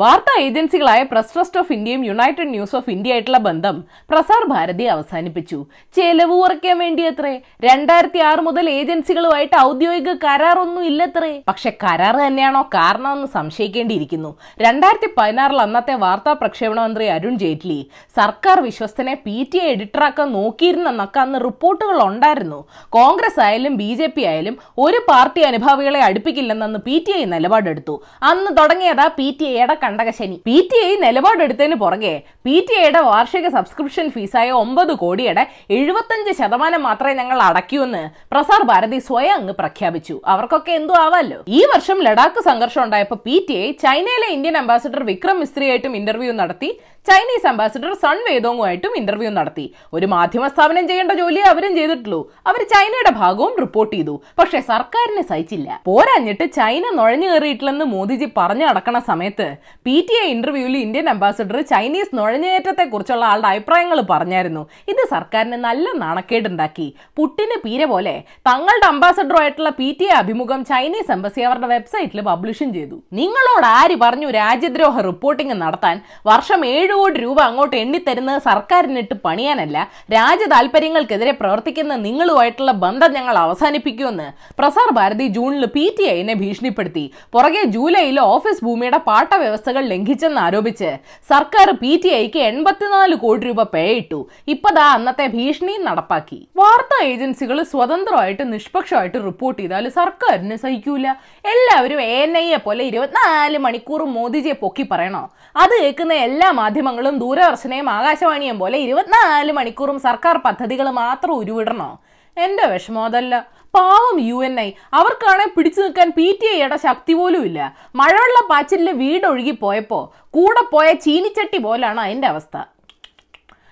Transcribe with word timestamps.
വാർത്താ 0.00 0.34
ഏജൻസികളായ 0.42 1.00
press 1.02 1.32
trust 1.34 1.58
of 1.60 1.72
ഇന്ത്യയും 1.74 2.02
യുണൈറ്റഡ് 2.08 2.50
ന്യൂസ് 2.52 2.76
ഓഫ് 2.76 2.90
ഇന്ത്യ 2.90 3.14
ആയിട്ടുള്ള 3.14 3.38
ബന്ധം 3.46 3.76
പ്രസാർ 4.10 4.42
ഭാരതി 4.52 4.84
അവസാനിപ്പിച്ചു. 4.84 5.58
ചെലവ് 5.96 6.34
കുറയ്ക്കാൻ 6.42 6.76
വേണ്ടി 6.82 7.02
അത്രേ 7.08 7.32
രണ്ടായിരത്തി 7.64 8.20
ആറ് 8.28 8.42
മുതൽ 8.46 8.66
ഏജൻസികളുമായിട്ട് 8.70 9.56
ഔദ്യോഗിക 9.60 10.12
കരാറൊന്നും 10.22 10.84
ഇല്ലത്രേ. 10.90 11.32
പക്ഷെ 11.50 11.72
കരാർ 11.82 12.14
തന്നെയാണോ 12.26 12.62
കാരണമെന്ന് 12.76 13.28
സംശയിക്കേണ്ടിയിരിക്കുന്നു. 13.34 14.30
രണ്ടായിരത്തി 14.64 15.10
പതിനാറിൽ 15.18 15.60
അന്നത്തെ 15.66 15.96
വാർത്താ 16.04 16.32
പ്രക്ഷേപണ 16.32 16.78
മന്ത്രി 16.86 17.08
അരുൺ 17.16 17.36
ജെയ്റ്റ്ലി 17.42 17.78
സർക്കാർ 18.16 18.60
വിശ്വസ്തനെ 18.68 19.14
പി 19.26 19.36
ടി 19.52 19.60
എ 19.64 19.68
എഡിറ്ററാക്കാൻ 19.74 20.32
നോക്കിയിരുന്നെന്നൊക്കെ 20.38 21.22
അന്ന് 21.26 21.40
റിപ്പോർട്ടുകൾ 21.44 22.00
ഉണ്ടായിരുന്നു. 22.08 22.62
കോൺഗ്രസ് 22.98 23.40
ആയാലും 23.48 23.76
ബി 23.82 23.90
ജെ 23.94 24.06
പി 24.06 24.24
ആയാലും 24.32 24.58
ഒരു 24.86 25.00
പാർട്ടി 25.10 25.40
അനുഭാവികളെ 25.50 26.02
അടുപ്പിക്കില്ലെന്നു 26.08 26.82
പി 26.88 27.04
ടി 27.06 27.14
ഐ 27.20 27.22
നിലപാടെടുത്തു. 27.36 27.96
അന്ന് 28.32 28.50
തുടങ്ങിയതാ 28.62 29.08
പി 29.20 29.28
ടി 29.40 29.46
ഐയുടെ 29.54 29.78
കണ്ടകശനി 29.84 30.36
പി 30.48 30.56
ടി 30.70 30.78
ഐ 30.88 30.92
നിലപാടെടുത്തതിന് 31.04 31.76
പുറകെ 31.82 32.14
പി 32.46 32.56
ടി 32.68 32.74
ഐയുടെ 32.82 33.02
വാർഷിക 33.10 33.46
സബ്സ്ക്രിപ്ഷൻ 33.56 34.06
ഫീസായ 34.16 34.50
ഒമ്പത് 34.62 34.92
കോടിയുടെ 35.02 35.44
എഴുപത്തഞ്ച് 35.78 36.32
ശതമാനം 36.40 36.82
മാത്രമേ 36.88 37.14
ഞങ്ങൾ 37.20 37.38
അടയ്ക്കൂന്ന് 37.48 38.02
പ്രസാർ 38.32 38.62
ഭാരതി 38.70 39.00
സ്വയം 39.08 39.34
അങ്ങ് 39.38 39.54
പ്രഖ്യാപിച്ചു. 39.60 40.16
അവർക്കൊക്കെ 40.32 40.72
എന്തോ 40.80 40.94
ആവാല്ലോ? 41.04 41.40
ഈ 41.58 41.62
വർഷം 41.74 41.98
ലഡാക്ക് 42.06 42.42
സംഘർഷം 42.50 42.82
ഉണ്ടായപ്പോൾ 42.86 43.20
പി 43.26 43.36
ടി 43.48 43.56
ഐ 43.64 43.68
ചൈനയിലെ 43.84 44.30
ഇന്ത്യൻ 44.36 44.56
അംബാസിഡർ 44.62 45.02
വിക്രം 45.10 45.38
മിസ്ത്രിയായിട്ടും 45.44 45.94
ഇന്റർവ്യൂ 46.00 46.32
നടത്തി. 46.42 46.70
ചൈനീസ് 47.08 47.46
അംബാസിഡർ 47.50 47.92
സൺ 48.02 48.16
വേദോങ്ങുമായിട്ടും 48.26 48.92
ഇന്റർവ്യൂ 48.98 49.30
നടത്തി. 49.30 49.64
ഒരു 49.96 50.06
മാധ്യമ 50.12 50.44
സ്ഥാപനം 50.52 50.84
ചെയ്യേണ്ട 50.88 51.12
ജോലി 51.20 51.40
അവരും 51.52 51.72
ചെയ്തിട്ടുള്ളൂ. 51.78 52.20
അവർ 52.46 52.60
ചൈനയുടെ 52.72 53.12
ഭാഗവും 53.20 53.54
റിപ്പോർട്ട് 53.62 53.92
ചെയ്തു. 53.96 54.14
പക്ഷെ 54.38 54.58
സർക്കാരിന് 54.68 55.22
സഹിച്ചില്ല. 55.30 55.68
പോരാഞ്ഞിട്ട് 55.88 56.44
ചൈന 56.58 56.84
നുഴഞ്ഞു 56.98 57.28
കയറിയിട്ടില്ലെന്ന് 57.30 57.86
മോദിജി 57.94 58.28
പറഞ്ഞു 58.36 58.64
നടക്കണ 58.66 58.98
സമയത്ത് 59.10 59.46
പി 59.86 59.96
ടി 60.08 60.16
ഐ 60.24 60.28
ഇന്റർവ്യൂവിൽ 60.34 60.76
ഇന്ത്യൻ 60.76 61.08
അംബാസിഡർ 61.14 61.58
ചൈനീസ് 61.72 62.16
നുഴഞ്ഞുകയറ്റത്തെ 62.18 62.84
കുറിച്ചുള്ള 62.92 63.24
ആളുടെ 63.32 63.48
അഭിപ്രായങ്ങൾ 63.48 64.00
പറഞ്ഞായിരുന്നു. 64.12 64.62
ഇത് 64.88 65.02
സർക്കാരിന് 65.10 65.58
നല്ല 65.66 65.86
നാണക്കേടുണ്ടാക്കി. 66.04 66.88
പുട്ടിന് 67.16 67.58
പീര 67.64 67.84
പോലെ 67.94 68.14
തങ്ങളുടെ 68.50 68.88
അംബാസഡറുമായിട്ടുള്ള 68.92 69.72
പി 69.80 69.90
ടി 70.00 70.06
ഐ 70.12 70.14
അഭിമുഖം 70.22 70.62
ചൈനീസ് 70.64 71.12
എംബസി 71.16 71.40
അവരുടെ 71.50 71.70
വെബ്സൈറ്റിൽ 71.74 72.20
പബ്ലിഷും 72.30 72.70
ചെയ്തു. 72.78 72.98
നിങ്ങളോട് 73.20 73.68
ആര് 73.80 73.98
പറഞ്ഞു 74.06 74.30
രാജ്യദ്രോഹ 74.40 75.00
റിപ്പോർട്ടിംഗ് 75.10 75.58
നടത്താൻ 75.64 75.98
വർഷം 76.26 76.60
ഏഴ് 76.72 76.90
കോടി 77.00 77.18
രൂപ 77.24 77.38
അങ്ങോട്ട് 77.48 77.76
എണ്ണിത്തരുന്നത് 77.82 78.40
സർക്കാരിനിട്ട് 78.48 79.14
പണിയാനല്ല. 79.26 79.76
രാജ്യ 80.14 80.46
താല്പര്യങ്ങൾക്കെതിരെ 80.54 81.32
പ്രവർത്തിക്കുന്ന 81.40 81.96
നിങ്ങളുമായിട്ടുള്ള 82.06 82.72
ബന്ധം 82.84 83.10
ഞങ്ങൾ 83.18 83.36
അവസാനിപ്പിക്കുമെന്ന് 83.44 84.28
പ്രസാർ 84.60 84.90
ഭാരതി 84.98 85.26
ജൂണിൽ 85.36 85.66
പി 85.76 85.84
ടി 85.98 86.04
ഐനെ 86.16 86.34
ഭീഷണിപ്പെടുത്തി. 86.42 87.04
പുറകെ 87.34 87.62
ജൂലൈയിൽ 87.76 88.18
ഓഫീസ് 88.20 88.64
ഭൂമിയുടെ 88.66 89.00
പാട്ട 89.08 89.32
വ്യവസ്ഥകൾ 89.44 89.82
ലംഘിച്ചെന്ന് 89.92 90.40
ആരോപിച്ച് 90.46 90.90
സർക്കാർ 91.32 91.70
പി 91.82 91.92
ടി 92.04 92.10
ഐക്ക് 92.22 92.40
എൺപത്തിനാല് 92.50 93.16
കോടി 93.24 93.46
രൂപ 93.48 93.62
പേയിട്ടു 93.76 94.20
ഇപ്പതാ 94.54 94.86
അന്നത്തെ 94.96 95.26
ഭീഷണിയും 95.36 95.84
നടപ്പാക്കി. 95.90 96.38
വാർത്താ 96.60 96.98
ഏജൻസികൾ 97.12 97.58
സ്വതന്ത്രമായിട്ട് 97.72 98.44
നിഷ്പക്ഷമായിട്ട് 98.52 99.18
റിപ്പോർട്ട് 99.28 99.58
ചെയ്താൽ 99.62 99.84
സർക്കാരിന് 99.98 100.56
സഹിക്കൂല. 100.64 101.06
എല്ലാവരും 101.52 102.00
എ 102.08 102.12
എൻ 102.24 102.32
ഐയെ 102.42 102.58
പോലെ 102.66 102.82
ഇരുപത്തിനാല് 102.90 103.58
മണിക്കൂർ 103.66 104.02
മോദിജിയെ 104.16 104.56
പൊക്കി 104.62 104.84
പറയണോ? 104.92 105.22
അത് 105.62 105.74
കേൾക്കുന്ന 105.82 106.14
എല്ലാ 106.26 106.48
മാധ്യമങ്ങളും 106.82 107.18
ദൂരദർശനയും 107.22 107.88
ആകാശവാണിയും 107.96 108.56
പോലെ 108.60 108.76
ഇരുപത്തിനാല് 108.84 109.52
മണിക്കൂറും 109.58 109.98
സർക്കാർ 110.06 110.36
പദ്ധതികൾ 110.46 110.86
മാത്രം 111.00 111.34
ഉരുവിടണോ? 111.34 111.90
എന്റെ 112.36 112.64
വിഷമം 112.72 113.04
അതല്ല. 113.04 113.34
പാവം 113.74 114.16
യു 114.20 114.38
എൻ 114.44 114.60
ഐ. 114.60 114.66
അവർക്കാണെ 114.94 115.46
പിടിച്ചു 115.56 115.80
നിൽക്കാൻ 115.80 116.08
പി 116.16 116.26
ടി 116.40 116.46
ഐയുടെ 116.56 116.76
ശക്തി 116.86 117.14
പോലും 117.14 117.44
ഇല്ല. 117.44 117.60
മഴവെള്ള 117.94 118.48
പാച്ചിലിൽ 118.50 118.90
വീടൊഴുകി 119.02 119.54
പോയപ്പോ 119.62 120.00
കൂടെ 120.36 120.64
പോയ 120.72 120.92
ചീനിച്ചട്ടി 121.06 121.58
പോലാണ് 121.58 122.00
അതിന്റെ 122.00 122.28
അവസ്ഥ. 122.28 122.56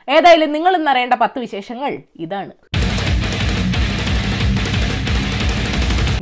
ഏതായാലും 0.08 0.53
നിങ്ങൾ 0.53 0.75
ഇന്നറിയേണ്ട 0.77 1.14
പത്ത് 1.14 1.38
വിശേഷങ്ങൾ 1.38 1.92
ഇതാണ്. 2.27 2.53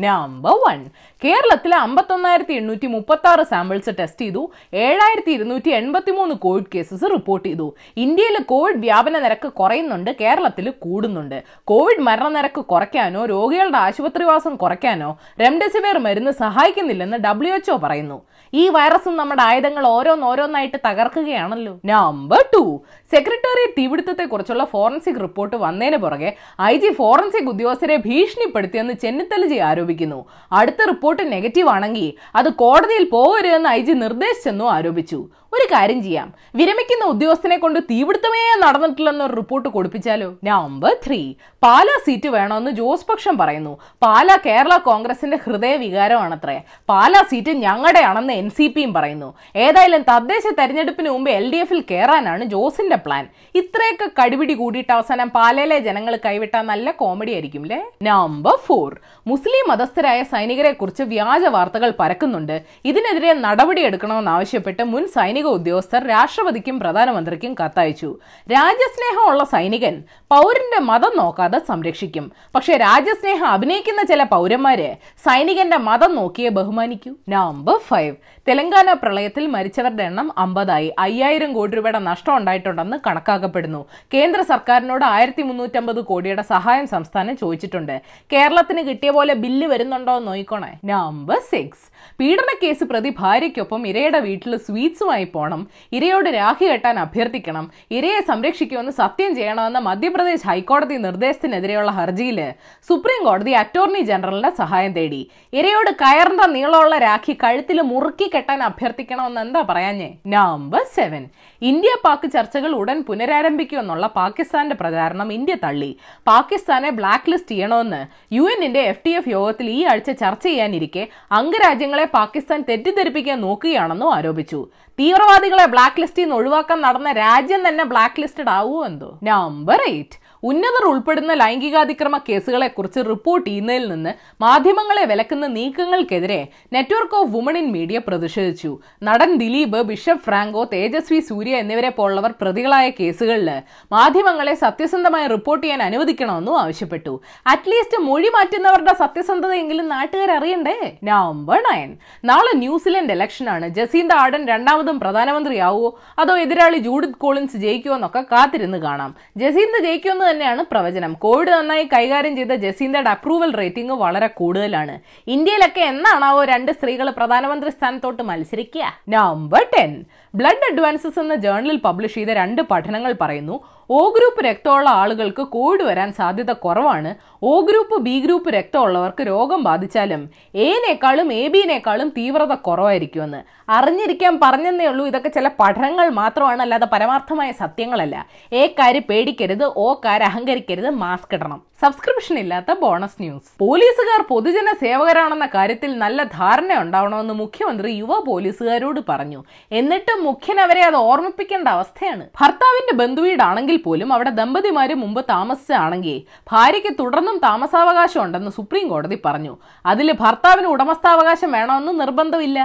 നമ്പർ 0.07 0.57
വൺ 0.65 0.81
കേരളത്തിൽ 1.25 1.75
അമ്പത്തൊന്നായിരത്തി 1.75 2.53
എണ്ണൂറ്റി 2.53 2.87
മുപ്പത്തി 2.87 3.29
ആറ് 3.29 3.45
സാമ്പിൾസ് 3.45 3.91
ടെസ്റ്റ് 3.99 4.21
ചെയ്തു. 4.21 4.51
ഏഴായിരത്തി 4.75 5.31
ഇരുന്നൂറ്റി 5.31 5.69
എൺപത്തി 5.69 6.11
മൂന്ന് 6.11 6.35
കോവിഡ് 6.35 6.65
കേസസ് 6.75 7.05
റിപ്പോർട്ട് 7.13 7.49
ചെയ്തു. 7.49 7.75
ഇന്ത്യയിൽ 7.97 8.43
കോവിഡ് 8.43 8.77
വ്യാപന 8.77 9.19
നിരക്ക് 9.19 9.49
കുറയുന്നുണ്ട് 9.49 10.11
കേരളത്തിൽ 10.21 10.71
കൂടുന്നുണ്ട്. 10.71 11.43
കോവിഡ് 11.65 12.03
മരണനിരക്ക് 12.03 12.61
കുറയ്ക്കാനോ 12.61 13.25
രോഗികളുടെ 13.27 13.79
ആശുപത്രിവാസം 13.79 14.57
കുറയ്ക്കാനോ 14.57 15.19
റെംഡെസിവിർ 15.41 15.99
മരുന്ന് 15.99 16.31
സഹായിക്കുന്നില്ലെന്ന് 16.31 17.17
ഡബ്ല്യു 17.17 17.55
എച്ച്ഒ 17.55 17.77
പറയുന്നു. 17.77 18.23
ഈ 18.55 18.69
വൈറസും 18.69 19.17
നമ്മുടെ 19.17 19.43
ആയുധങ്ങൾ 19.43 19.87
ഓരോന്നോരോന്നായിട്ട് 19.87 20.77
തകർക്കുകയാണല്ലോ. 20.87 21.81
നമ്പർ 21.85 22.45
ടു 22.55 22.83
സെക്രട്ടേറിയറ്റ് 23.11 23.73
തീപിടുത്തത്തെ 23.79 24.25
കുറിച്ചുള്ള 24.25 24.65
ഫോറൻസിക് 24.65 25.21
റിപ്പോർട്ട് 25.21 25.57
വന്നതിന് 25.57 25.97
പുറകെ 25.97 26.37
ഐ 26.63 26.77
ജി 26.77 26.93
ഫോറൻസിക് 26.93 27.49
ഉദ്യോഗസ്ഥരെ 27.49 27.97
ഭീഷണിപ്പെടുത്തിയെന്ന് 27.97 28.95
ചെന്നിത്തലജി 28.95 29.57
ആരോപിക്കുന്നു. 29.57 30.25
അടുത്ത 30.53 30.77
റിപ്പോർട്ട് 30.87 31.08
നെഗറ്റീവ് 31.17 31.69
ആണെങ്കിൽ 31.69 32.13
അത് 32.37 32.49
കോടതിയിൽ 32.53 33.09
പോകരുതെന്ന് 33.11 33.69
ഐ 33.69 33.81
ജി 33.83 33.95
നിർദ്ദേശിച്ചെന്നും 34.05 34.71
ആരോപിച്ചു. 34.71 35.19
ഒരു 35.57 35.67
കാര്യം 35.73 36.01
ചെയ്യാം. 36.07 36.29
വിരമിക്കുന്ന 36.59 37.05
ഉദ്യോഗസ്ഥനെ 37.13 37.57
കൊണ്ട് 37.61 37.79
തീപിടുത്തമേ 37.91 38.41
നടന്നിട്ടില്ലെന്നൊരു 38.63 39.35
റിപ്പോർട്ട് 39.39 39.69
കൊടുപ്പിച്ചാലോ? 39.77 40.29
നമ്പർ 40.49 40.93
ത്രീ 41.05 41.21
പാലാ 41.65 41.95
സീറ്റ് 42.07 42.29
വേണമെന്ന് 42.35 42.73
ജോസ് 42.81 43.07
പക്ഷം 43.11 43.35
പറയുന്നു. 43.41 43.73
പാലാ 44.05 44.37
കേരള 44.47 44.75
കോൺഗ്രസിന്റെ 44.89 45.39
ഹൃദയ 45.45 45.75
വികാരമാണത്രേ 45.85 46.57
പാലാ 46.91 47.23
സീറ്റ് 47.31 47.53
ഞങ്ങളുടെയാണെന്ന് 47.65 48.35
എൻ 48.41 48.49
സി 48.57 48.67
പിയും 48.75 48.93
പറയുന്നു. 48.97 49.29
ഏതായാലും 49.67 50.03
തദ്ദേശ 50.11 50.45
തെരഞ്ഞെടുപ്പിന് 50.59 51.09
മുമ്പ് 51.15 51.31
എൽ 51.39 51.47
ഡി 51.55 51.61
എഫിൽ 51.65 51.81
കയറാനാണ് 51.91 52.45
ജോസിന്റെ 52.55 52.99
പ്ലാൻ 53.07 53.25
ഇത്രയൊക്കെ 53.63 54.09
കടുപിടി 54.21 54.57
കൂടിയിട്ട് 54.61 54.93
അവസാനം 54.99 55.31
പാലയിലെ 55.39 55.79
ജനങ്ങൾ 55.89 56.17
കൈവിട്ടാൽ 56.27 56.65
നല്ല 56.73 56.91
കോമഡി 57.01 57.33
ആയിരിക്കും 57.37 57.65
അല്ലേ 57.67 57.81
നമ്പർ 58.11 58.57
ഫോർ 58.69 58.93
മുസ്ലിം 59.33 59.67
മതസ്ഥരായ 59.73 60.21
സൈനികരെ 60.35 60.73
കുറിച്ച് 60.73 61.03
വ്യാജ 61.15 61.45
വാർത്തകൾ 61.57 61.91
പരക്കുന്നുണ്ട്. 62.03 62.57
ഇതിനെതിരെ 62.91 63.33
നടപടിയെടുക്കണമെന്നാവശ്യപ്പെട്ട് 63.47 64.85
മുൻ 64.93 65.05
സൈനിക 65.17 65.38
ഉദ്യോഗസ്ഥർ 65.47 66.09
രാഷ്ട്രപതിക്കും 66.09 66.81
പ്രധാനമന്ത്രിക്കും 66.81 67.55
കത്തയച്ചു. 67.65 68.19
രാജ്യസ്നേഹമുള്ള 68.53 69.45
സൈനികൻ 69.45 70.03
പൗരന്റെ 70.31 70.81
മതം 70.81 71.13
നോക്കാതെ 71.17 71.59
സംരക്ഷിക്കും. 71.69 72.33
പക്ഷെ 72.55 72.77
രാജ്യസ്നേഹം 72.77 73.47
അഭിനയിക്കുന്ന 73.47 74.03
ചില 74.03 74.23
പൗരന്മാരെ 74.23 74.97
സൈനികന്റെ 75.17 75.77
മതം 75.77 76.15
നോക്കിയേ 76.15 76.49
ബഹുമാനിക്കൂ. 76.49 77.15
നമ്പർ 77.29 77.79
ഫൈവ് 77.79 78.17
തെലങ്കാന 78.49 78.91
പ്രളയത്തിൽ 79.01 79.45
മരിച്ചവരുടെ 79.55 80.05
എണ്ണം 80.11 80.29
അമ്പതായി. 80.43 80.87
അയ്യായിരം 81.05 81.51
കോടി 81.57 81.75
രൂപയുടെ 81.77 81.99
നഷ്ടം 82.07 82.35
ഉണ്ടായിട്ടുണ്ടെന്ന് 82.39 82.97
കണക്കാക്കപ്പെടുന്നു. 83.07 83.81
കേന്ദ്ര 84.15 84.41
സർക്കാരിനോട് 84.53 85.05
ആയിരത്തി 85.15 85.43
മുന്നൂറ്റമ്പത് 85.49 86.01
കോടിയുടെ 86.11 86.45
സഹായം 86.53 86.87
സംസ്ഥാനം 86.93 87.35
ചോദിച്ചിട്ടുണ്ട്. 87.43 87.97
കേരളത്തിന് 88.33 88.83
കിട്ടിയ 88.87 89.11
പോലെ 89.17 89.35
ബില്ല് 89.43 89.67
വരുന്നുണ്ടോ 89.73 90.15
എന്ന് 90.21 90.29
നോക്കിക്കോണേ. 90.31 90.71
നമ്പർ 90.93 91.41
സിക്സ് 91.51 91.85
പീഡന 92.21 92.55
കേസ് 92.63 92.87
പ്രതി 92.93 93.13
ഭാര്യയ്ക്കൊപ്പം 93.21 93.83
ഇരയുടെ 93.91 94.21
വീട്ടിൽ 94.29 94.55
സ്വീറ്റ്സുമായി 94.69 95.27
പോകണം 95.35 95.61
ഇരയോട് 95.99 96.31
രാഖി 96.39 96.67
കെട്ടാൻ 96.71 96.97
അഭ്യർത്ഥിക്കണം. 97.05 97.67
ഇരയെ 97.99 98.23
സംരക്ഷിക്കുമെന്ന് 98.31 98.95
സത്യം 99.03 99.31
ചെയ്യണമെന്ന 99.41 99.83
മധ്യപ്രദേശ് 99.89 100.49
ഹൈക്കോടതി 100.53 100.99
നിർദ്ദേശത്തിനെതിരെയുള്ള 101.07 101.93
ഹർജിയിൽ 102.01 102.41
സുപ്രീം 102.89 103.23
കോടതി 103.29 103.55
അറ്റോർണി 103.63 104.03
ജനറലിന്റെ 104.13 104.53
സഹായം 104.63 104.95
തേടി. 104.99 105.23
ഇരയോട് 105.61 105.93
കയറിന്റെ 106.03 106.49
നീളമുള്ള 106.57 106.97
രാഖി 107.09 107.37
കഴുത്തിൽ 107.45 107.79
മുറുക്കി 107.93 108.27
കെട്ടാൻ 108.39 108.63
അഭ്യർത്ഥിക്കണമെന്ന് 108.63 109.41
എന്താ 109.41 109.61
പറയാഞ്ഞേ? 109.69 110.09
നമ്പർ 110.27 110.83
സെവൻ 110.97 111.23
ഇന്ത്യ 111.63 111.93
പാക് 112.05 112.27
ചർച്ചകൾ 112.35 112.73
ഉടൻ 112.81 112.99
പുനരാരംഭിക്കുമെന്നുള്ള 113.09 114.07
പാകിസ്ഥാന്റെ 114.19 114.77
പ്രചാരണം 114.81 115.33
ഇന്ത്യ 115.33 115.55
തള്ളി. 115.65 115.91
പാകിസ്ഥാനെ 116.31 116.91
ബ്ലാക്ക് 116.91 117.31
ലിസ്റ്റ് 117.31 117.55
ചെയ്യണമെന്ന് 117.55 118.01
യു 118.35 118.45
എന്നിന്റെ 118.55 118.83
എഫ് 118.91 119.05
ടി 119.07 119.11
എഫ് 119.11 119.29
യോഗത്തിൽ 119.29 119.69
ഈ 119.71 119.81
ആഴ്ച 119.85 120.11
ചർച്ച 120.11 120.45
ചെയ്യാനിരിക്കെ 120.49 121.05
അംഗരാജ്യങ്ങളെ 121.33 122.05
പാകിസ്ഥാൻ 122.19 122.61
തെറ്റിദ്ധരിപ്പിക്കാൻ 122.69 123.41
നോക്കുകയാണെന്നും 123.41 124.15
ആരോപിച്ചു. 124.15 124.61
തീവ്രവാദികളെ 124.99 125.67
ബ്ലാക്ക് 125.75 126.01
ലിസ്റ്റിൽ 126.01 126.23
നിന്ന് 126.23 126.37
ഒഴിവാക്കാൻ 126.37 126.81
നടന്ന 126.81 127.13
രാജ്യം 127.13 127.69
തന്നെ 127.69 127.85
ബ്ലാക്ക് 127.85 128.21
ലിസ്റ്റഡ് 128.23 128.53
ആവുമോ 128.59 128.81
എന്തോ? 128.87 129.11
നമ്പർ 129.23 129.81
എയ്റ്റ് 129.91 130.17
ഉന്നതർ 130.43 130.85
ഉൾപ്പെടുന്ന 130.89 131.33
ലൈംഗികാതിക്രമ 131.35 132.19
കേസുകളെക്കുറിച്ച് 132.19 133.01
റിപ്പോർട്ട് 133.09 133.51
ചെയ്യുന്നതിൽ 133.51 133.89
നിന്ന് 133.89 134.13
മാധ്യമങ്ങളെ 134.43 135.05
വിലക്കുന്ന 135.05 135.47
നീക്കങ്ങൾക്കെതിരെ 135.47 136.49
network 136.73 137.17
of 137.17 137.31
women 137.31 137.59
in 137.59 137.73
media 137.73 137.99
പ്രതിഷേധിച്ചു. 137.99 138.79
നടൻ 139.03 139.37
ദിലീപ് 139.37 139.83
ബിഷപ്പ് 139.83 140.23
ഫ്രാങ്കോ 140.23 140.65
തേജസ്വി 140.65 141.21
സൂര്യ 141.21 141.57
എന്നിവരെ 141.57 141.91
പോലുള്ളവർ 141.91 142.35
പ്രതികളായ 142.41 142.91
കേസുകളിൽ 142.91 143.51
മാധ്യമങ്ങളെ 143.93 144.55
സത്യസന്ധമായി 144.55 145.27
റിപ്പോർട്ട് 145.27 145.65
ചെയ്യാൻ 145.65 145.83
അനുവദിക്കണമെന്നും 145.83 146.59
ആവശ്യപ്പെട്ടു. 146.59 147.21
അറ്റ്ലീസ്റ്റ് 147.47 147.99
മൊഴി 147.99 148.29
മാറ്റുന്നവരുടെ 148.37 148.95
സത്യസന്ധതയെങ്കിലും 148.95 149.89
നാട്ടുകാർ 149.89 150.31
അറിയണ്ടേ? 150.31 150.99
നവംബർ 151.05 151.63
നയൻ 151.71 151.97
നാളെ 152.25 152.57
ന്യൂസിലൻഡ് 152.57 153.13
ഇലക്ഷനാണ്. 153.13 153.69
ജസീന്ത 153.69 154.13
ആടൻ 154.13 154.49
രണ്ടാമതും 154.49 155.01
പ്രധാനമന്ത്രിയാവുമോ 155.01 155.99
അതോ 156.19 156.37
എതിരാളി 156.39 156.79
ജൂഡിത് 156.79 157.15
കോളിൻസ് 157.15 157.57
ജയിക്കുമോ 157.57 157.95
എന്നൊക്കെ 157.95 158.25
കാത്തിരുന്ന് 158.33 158.79
കാണാം. 158.79 159.17
ജസീന്ത 159.37 159.83
ജയിക്കുമെന്ന് 159.87 160.28
തന്നെയാണ് 160.31 160.65
പ്രവചനം. 160.71 161.13
കോവിഡ് 161.15 161.49
നന്നായി 161.49 161.89
കൈകാര്യം 161.93 162.37
ചെയ്ത 162.37 162.53
ജസീന്തയുടെ 162.53 163.11
അപ്രൂവൽ 163.11 163.55
റേറ്റിംഗ് 163.55 163.93
വളരെ 163.93 164.27
കൂടുതലാണ്. 164.27 165.01
ഇന്ത്യയിലൊക്കെ 165.27 165.81
എന്നാണാവോ 165.81 166.45
രണ്ട് 166.45 166.73
സ്ത്രീകൾ 166.73 167.11
പ്രധാനമന്ത്രി 167.11 167.71
സ്ഥാനത്തോട്ട് 167.71 168.23
മത്സരിക്കുക? 168.23 168.93
നമ്പർ 169.09 169.67
ടെൻ 169.79 170.05
ബ്ലഡ് 170.35 170.73
അഡ്വാൻസസ് 170.73 171.19
എന്ന 171.19 171.35
ജേർണലിൽ 171.35 171.77
പബ്ലിഷ് 171.77 172.15
ചെയ്ത 172.15 172.29
രണ്ട് 172.29 172.63
പഠനങ്ങൾ 172.63 173.15
പറയുന്നു. 173.21 173.78
ഒ 173.91 174.11
ഗ്രൂപ്പ് 174.11 174.45
രക്തമുള്ള 174.45 174.89
ആളുകൾക്ക് 174.91 175.43
കോവിഡ് 175.43 175.83
വരാൻ 175.83 176.13
സാധ്യത 176.13 176.53
കുറവാണ്. 176.53 177.15
ഒ 177.43 177.61
ഗ്രൂപ്പ് 177.61 178.03
ബി 178.03 178.21
ഗ്രൂപ്പ് 178.21 178.51
രക്തമുള്ളവർക്ക് 178.51 179.23
രോഗം 179.27 179.63
ബാധിച്ചാലും 179.63 180.31
എനേക്കാളും 180.55 181.33
എ 181.33 181.49
ബിനേക്കാളും 181.49 182.09
തീവ്രത 182.09 182.55
കുറവായിരിക്കുമെന്ന്. 182.55 183.71
അറിഞ്ഞിരിക്കാൻ 183.71 184.41
പറഞ്ഞെന്നേ 184.43 184.87
ഉള്ളൂ. 184.87 185.07
ഇതൊക്കെ 185.07 185.29
ചില 185.29 185.51
പഠനങ്ങൾ 185.61 186.09
മാത്രമാണ് 186.11 186.63
അല്ലാതെ 186.63 186.87
പരമാർത്ഥമായ 186.87 187.53
സത്യങ്ങളല്ല. 187.53 188.27
ഏക്കാര് 188.53 189.01
പേടിക്കരുത് 189.11 189.65
ഓ 189.65 189.95
കാര് 190.05 190.23
അഹങ്കരിക്കരുത് 190.23 190.91
മാസ്ക് 190.91 191.35
ഇടണം. 191.35 191.68
സബ്സ്ക്രിപ്ഷൻ 191.83 192.39
ഇല്ലാത്ത 192.39 192.71
ബോണസ് 192.81 193.19
ന്യൂസ് 193.23 193.51
പോലീസുകാർ 193.63 194.21
പൊതുജന 194.31 194.69
സേവകരാണെന്ന 194.81 195.47
കാര്യത്തിൽ 195.55 195.91
നല്ല 195.99 196.23
ധാരണ 196.39 196.73
ഉണ്ടാവണമെന്ന് 196.85 197.35
മുഖ്യമന്ത്രി 197.35 197.91
യുവ 197.93 198.13
പോലീസുകാരോട് 198.29 199.01
പറഞ്ഞു. 199.11 199.41
എന്നിട്ടും 199.73 200.25
മുഖ്യൻ 200.29 200.61
അവരെ 200.61 200.83
അത് 200.83 200.97
ഓർമ്മിപ്പിക്കേണ്ട 201.11 201.69
അവസ്ഥയാണ്. 201.77 202.25
ഭർത്താവിന്റെ 202.41 202.95
ബന്ധുവീടാണെങ്കിൽ 203.03 203.77
പോലും 203.85 204.13
അവിടെ 204.13 204.31
ദമ്പതിമാര് 204.31 204.97
മുമ്പ് 205.03 205.21
താമസിച്ചാണെങ്കിൽ 205.29 206.19
ഭാര്യയ്ക്ക് 206.53 206.93
തുടർന്നും 207.01 207.39
താമസാവകാശം 207.47 208.23
ഉണ്ടെന്ന് 208.25 208.51
സുപ്രീം 208.59 208.89
കോടതി 208.89 209.19
പറഞ്ഞു. 209.27 209.55
അതിൽ 209.87 210.11
ഭർത്താവിന് 210.25 210.67
ഉടമസ്ഥാവകാശം 210.67 211.53
വേണമെന്ന് 211.59 211.95
നിർബന്ധമില്ല. 212.01 212.59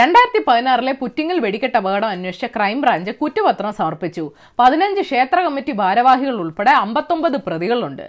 രണ്ടായിരത്തി 0.00 0.40
പതിനാറിലെ 0.48 0.92
പുറ്റിങ്ങൽ 0.92 1.38
വെടിക്കെട്ട് 1.40 1.76
അപകടം 1.76 2.08
അന്വേഷിച്ച 2.08 2.46
ക്രൈംബ്രാഞ്ച് 2.56 3.10
കുറ്റപത്രം 3.22 3.72
സമർപ്പിച്ചു. 3.80 4.24
പതിനഞ്ച് 4.58 5.02
ക്ഷേത്ര 5.16 5.40
കമ്മിറ്റി 5.40 5.72
ഭാരവാഹികൾ 5.72 6.36
ഉൾപ്പെടെ 6.40 6.70
അമ്പത്തൊമ്പത് 6.70 7.36
പ്രതികളുണ്ട്. 7.36 8.06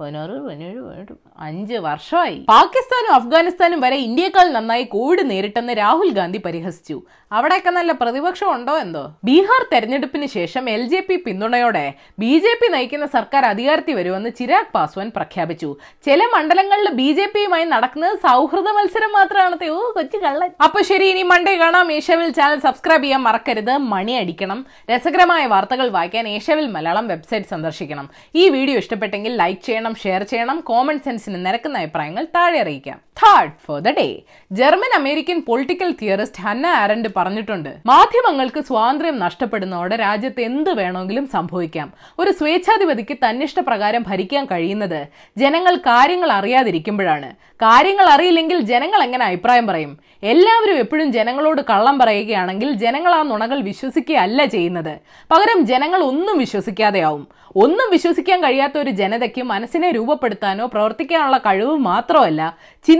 പതിനാറ് 0.00 0.30
പതിനേഴ് 0.30 0.80
പതിനെട്ട് 0.80 1.12
അഞ്ച് 1.38 1.74
വർഷമായി. 1.74 2.44
പാകിസ്ഥാനും 2.48 3.14
അഫ്ഗാനിസ്ഥാനും 3.14 3.80
വരെ 3.80 3.96
ഇന്ത്യയെക്കാൾ 3.96 4.48
നന്നായി 4.48 4.84
കോവിഡ് 4.84 5.30
നേരിട്ടെന്ന് 5.30 5.72
രാഹുൽ 5.72 6.10
ഗാന്ധി 6.10 6.38
പരിഹസിച്ചു. 6.38 7.02
അവിടെയൊക്കെ 7.32 7.70
നല്ല 7.70 7.92
പ്രതിപക്ഷം 7.92 8.52
ഉണ്ടോ 8.54 8.78
എന്തോ? 8.78 9.02
ബീഹാർ 9.24 9.66
തെരഞ്ഞെടുപ്പിന് 9.72 10.26
ശേഷം 10.26 10.70
എൽ 10.70 10.86
ജെ 10.86 11.00
പി 11.00 11.16
പിന്തുണയോടെ 11.16 11.94
ബി 12.18 12.38
ജെ 12.38 12.52
പി 12.60 12.68
നയിക്കുന്ന 12.72 13.06
സർക്കാർ 13.06 13.44
അധികാരത്തിൽ 13.44 13.94
വരുമെന്ന് 13.94 14.30
ചിരാഗ് 14.38 14.72
പാസ്വാൻ 14.74 15.12
പ്രഖ്യാപിച്ചു. 15.16 15.76
ചില 16.04 16.20
മണ്ഡലങ്ങളിൽ 16.36 16.90
ബി 16.90 17.12
ജെ 17.12 17.26
പിയുമായി 17.34 17.64
നടക്കുന്നത് 17.64 18.18
സൗഹൃദ 18.18 18.68
മത്സരം 18.78 19.12
മാത്രമാണ്. 19.12 19.70
ഓ 19.70 19.90
കൊച്ചു 19.90 20.16
കള്ളൻ. 20.16 20.50
അപ്പൊ 20.62 20.82
ശരി 20.82 21.08
ഇനി 21.08 21.22
മണ്ടേ 21.22 21.56
കാണാം. 21.58 21.92
ഏഷ്യവിൽ 21.92 22.30
ചാനൽ 22.30 22.60
സബ്സ്ക്രൈബ് 22.60 23.02
ചെയ്യാൻ 23.02 23.22
മറക്കരുത്. 23.22 23.76
മണി 23.76 24.12
അടിക്കണം. 24.12 24.66
രസകരമായ 24.94 25.46
വാർത്തകൾ 25.46 25.88
വായിക്കാൻ 25.88 26.28
ഏഷ്യവിൽ 26.28 26.66
മലയാളം 26.66 27.08
വെബ്സൈറ്റ് 27.08 27.46
സന്ദർശിക്കണം. 27.46 28.08
ഈ 28.34 28.48
വീഡിയോ 28.48 28.78
ഇഷ്ടപ്പെട്ടെങ്കിൽ 28.78 29.36
ലൈക്ക് 29.36 29.62
ചെയ്യണം. 29.62 29.87
ഷെയർ 29.94 30.22
ചെയ്യണം 30.22 30.60
കോമൺ 30.60 30.98
സെൻസിന് 30.98 31.46
നിരക്കുന്ന 31.46 31.78
അഭിപ്രായങ്ങൾ 31.78 32.24
താഴെ 32.24 32.60
അറിയിക്കാം. 32.60 33.07
Third 33.20 33.52
for 33.66 33.78
the 33.80 33.90
day 33.90 34.22
German 34.52 34.92
American 34.98 35.42
political 35.48 35.94
theorist 36.02 36.42
Hannah 36.42 36.66
Arendt 36.66 37.08
പറഞ്ഞിട്ടുണ്ട് 37.16 37.70
മാധ്യമങ്ങൾക്ക് 37.86 38.60
സ്വാതന്ത്ര്യം 38.60 39.18
നഷ്ടപ്പെടുന്നതോടെ 39.18 39.96
രാജ്യത്ത് 39.96 40.40
എന്ത് 40.40 40.70
വേണമെങ്കിലും 40.70 41.26
സംഭവിക്കാം. 41.26 41.92
ഒരു 42.18 42.30
സ്വേച്ഛാധിപതിക്ക് 42.30 43.16
തന്നിഷ്ട 43.24 43.60
പ്രകാരം 43.60 44.04
ഭരിക്കാൻ 44.08 44.44
കഴിയുന്നത് 44.44 45.00
ജനങ്ങൾ 45.38 45.76
കാര്യങ്ങൾ 45.76 46.32
അറിയാതിരിക്കുമ്പോഴാണ്. 46.32 47.30
കാര്യങ്ങൾ 47.62 48.06
അറിയില്ലെങ്കിൽ 48.06 48.60
ജനങ്ങൾ 48.60 49.02
എങ്ങനെ 49.02 49.24
അഭിപ്രായം 49.24 49.66
പറയും? 49.66 49.98
എല്ലാവരും 50.22 50.78
എപ്പോഴും 50.78 51.12
ജനങ്ങളോട് 51.12 51.62
കള്ളം 51.70 51.98
പറയുകയാണെങ്കിൽ 51.98 52.72
ജനങ്ങൾ 52.72 53.12
ആ 53.14 53.22
നുണകൾ 53.22 53.60
വിശ്വസിക്കുകയല്ല 53.60 54.44
ചെയ്യുന്നത്. 54.44 54.94
പകരം 55.30 55.66
ജനങ്ങൾ 55.66 56.00
ഒന്നും 56.02 56.38
വിശ്വസിക്കാതെയാവും. 56.38 57.26
ഒന്നും 57.56 57.90
വിശ്വസിക്കാൻ 57.90 58.42
കഴിയാത്ത 58.42 58.78
ഒരു 58.78 58.90
ജനതയ്ക്ക് 58.90 59.42
മനസ്സിനെ 59.42 59.90
രൂപപ്പെടുത്താനോ 59.90 60.66
പ്രവർത്തിക്കാനുള്ള 60.66 61.38
കഴിവ് 61.38 61.76
മാത്രമല്ല 61.76 62.42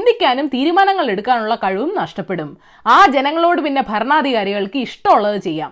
ചിന്തിക്കാനും 0.09 0.47
തീരുമാനങ്ങൾ 0.53 1.07
എടുക്കാനുള്ള 1.13 1.55
കഴിവും 1.63 1.91
നഷ്ടപ്പെടും. 1.99 2.51
ആ 2.87 2.99
ജനങ്ങളോട് 3.15 3.61
പിന്നെ 3.65 3.83
ഭരണാധികാരികൾക്ക് 3.91 4.79
ഇഷ്ടമുള്ളത് 4.87 5.39
ചെയ്യാം. 5.47 5.71